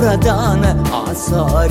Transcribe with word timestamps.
Pradhan 0.00 0.86
آسار 0.92 1.70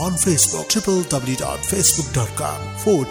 on 0.00 0.16
face 0.16 0.54
book 0.54 0.70
triple 0.70 1.00
double 1.08 1.34
face 1.68 2.00
book 2.00 2.14
dot 2.14 2.38
com 2.38 2.76
Ford 2.84 3.11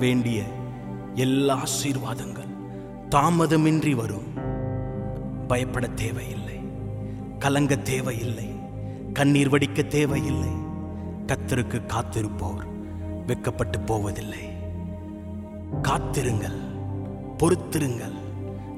وڑک 17.41 17.43
ویسے 17.81 18.18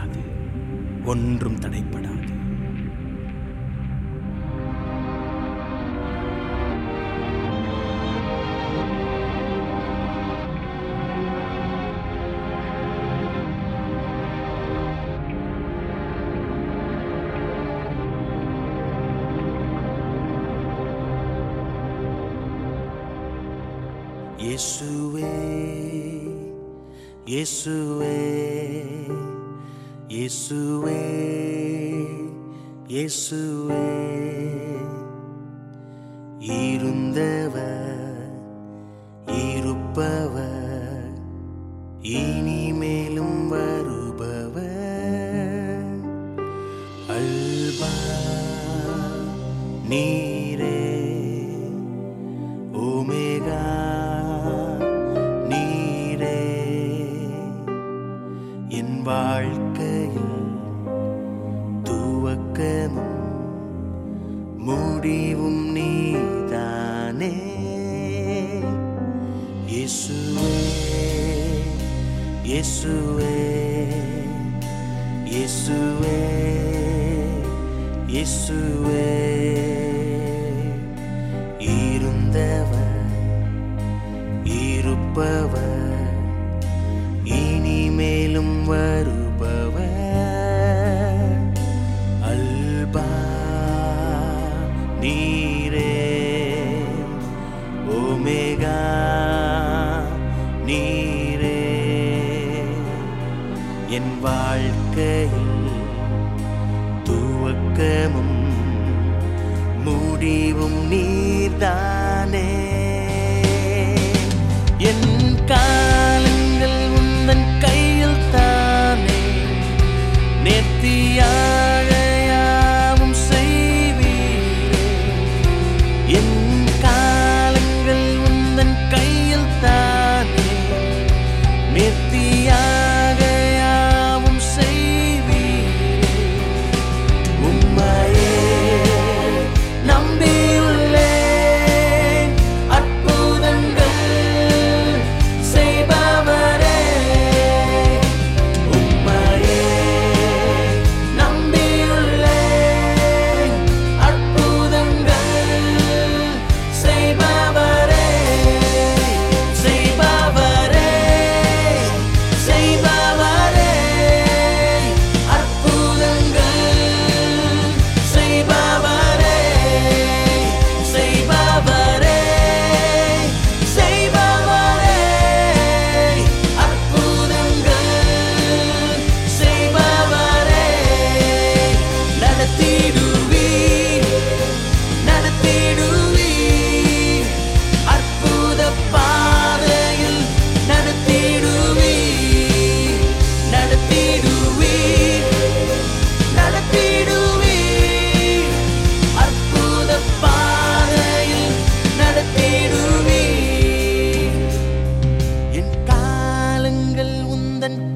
گ 104.96 105.29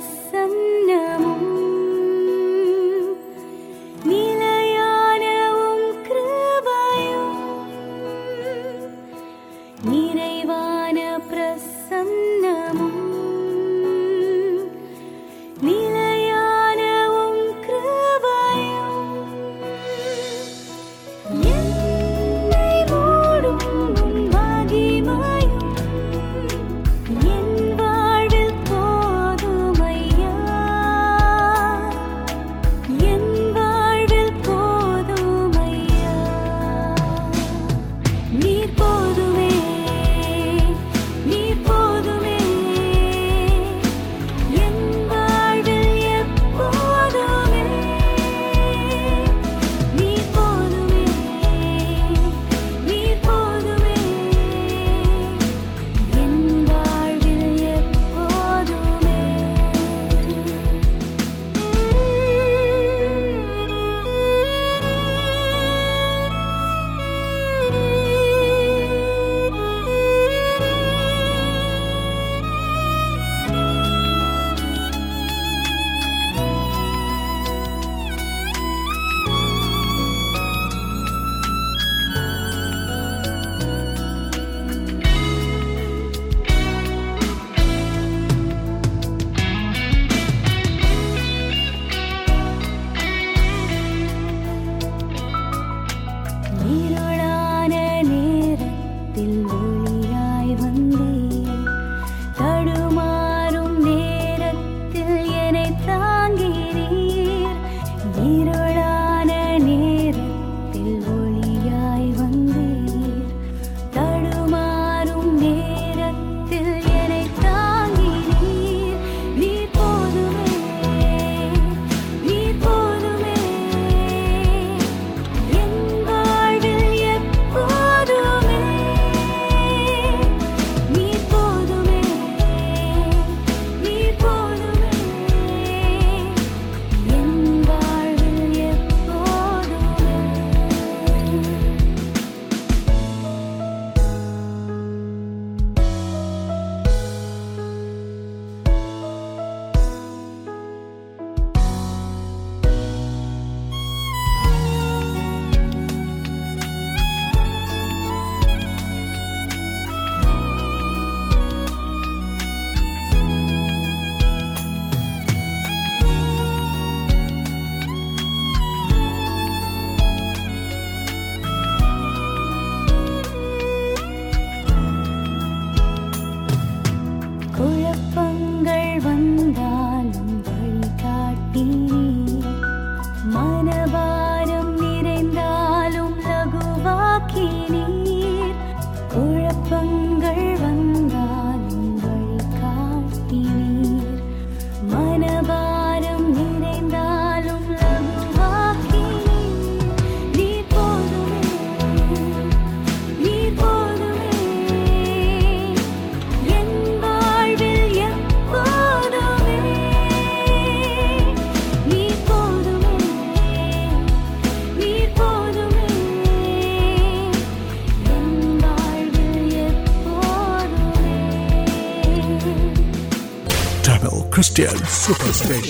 سن 0.00 0.87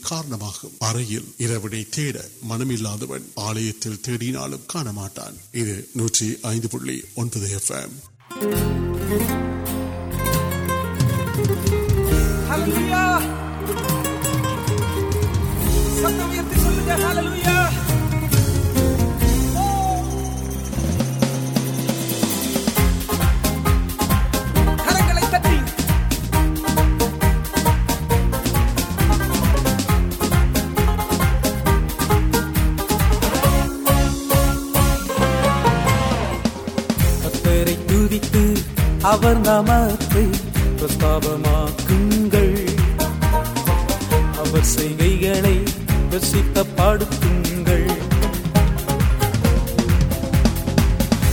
کارن 0.03 0.35
منہ 2.43 2.81
آلیہ 3.37 3.73
அவர் 39.17 39.39
நாமத்தை 39.43 40.25
பிரஸ்தாபமாக்குங்கள் 40.79 42.57
அவர் 44.41 44.67
செய்கைகளை 44.73 45.55
ரசித்த 46.13 46.65
பாடுங்கள் 46.77 47.87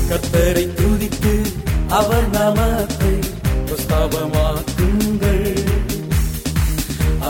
கத்தரை 0.09 0.65
துதித்து 0.75 1.33
அவர் 1.99 2.29
நாமத்தை 2.29 3.13
பிரஸ்தாபமாக்குங்கள் 3.65 5.45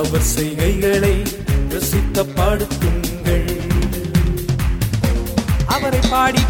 அவர் 0.00 0.28
செய்கைகளை 0.32 1.16
ரசித்த 1.74 2.26
பாடுங்கள் 2.36 3.50
அவரை 5.68 6.04
பாடி 6.10 6.44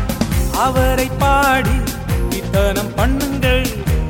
அவரை 0.60 1.08
பாடி 1.20 1.78
இத்தனம் 2.38 2.94
பண்ணுங்கள் 2.98 3.66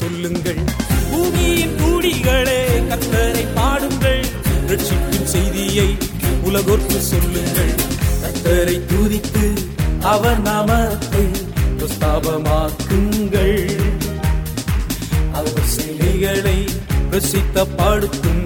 சொல்லுங்கள் 0.00 0.62
பூமியின் 1.10 1.74
கூடிகளே 1.78 2.60
கத்தரை 2.88 3.44
பாடுங்கள் 3.54 4.24
ரட்சிக்கும் 4.68 5.28
செய்தியை 5.34 5.88
உலகோற்று 6.42 7.00
சொல்லுங்கள் 7.04 7.74
கத்தரை 8.22 8.76
தூதித்து 8.86 9.44
அவர் 10.06 10.42
நாமத்தை 10.42 11.24
பிரஸ்தாபமாக்குங்கள் 11.78 13.58
அவர் 15.34 15.70
சிலைகளை 15.74 16.58
பிரசித்த 17.10 17.66
பாடுத்துங்கள் 17.78 18.45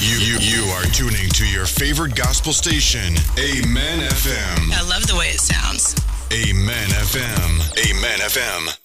You, 0.00 0.16
you, 0.18 0.38
you 0.38 0.64
are 0.70 0.84
tuning 0.84 1.28
to 1.30 1.44
your 1.44 1.66
favorite 1.66 2.14
gospel 2.14 2.52
station, 2.52 3.16
Amen 3.36 3.98
FM. 3.98 4.72
I 4.72 4.82
love 4.88 5.08
the 5.08 5.16
way 5.18 5.30
it 5.30 5.40
sounds. 5.40 5.96
Amen 6.32 6.88
FM. 6.90 7.90
Amen 7.90 8.18
FM. 8.20 8.77